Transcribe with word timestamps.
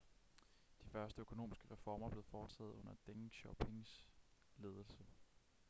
de 0.79 0.89
første 0.89 1.21
økonomiske 1.21 1.67
reformer 1.71 2.09
blev 2.09 2.23
foretaget 2.23 2.71
under 2.73 2.91
deng 3.07 3.29
xiaopings 3.33 4.07
ledelse 4.57 5.05